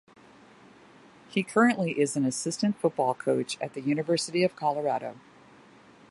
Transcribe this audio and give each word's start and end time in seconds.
He 1.29 1.43
currently 1.43 1.91
is 1.99 2.15
an 2.15 2.25
assistant 2.25 2.75
football 2.81 3.13
coach 3.13 3.55
at 3.61 3.75
the 3.75 3.81
University 3.81 4.43
of 4.43 4.55
Colorado. 4.55 5.19